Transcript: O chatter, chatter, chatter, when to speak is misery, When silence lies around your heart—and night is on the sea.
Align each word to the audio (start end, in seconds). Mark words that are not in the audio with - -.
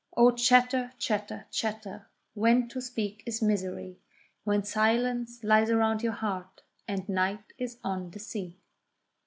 O 0.17 0.31
chatter, 0.31 0.93
chatter, 0.97 1.45
chatter, 1.51 2.07
when 2.33 2.67
to 2.69 2.81
speak 2.81 3.21
is 3.27 3.39
misery, 3.39 3.99
When 4.45 4.63
silence 4.63 5.43
lies 5.43 5.69
around 5.69 6.01
your 6.01 6.13
heart—and 6.13 7.07
night 7.07 7.53
is 7.59 7.77
on 7.83 8.09
the 8.09 8.17
sea. 8.17 8.57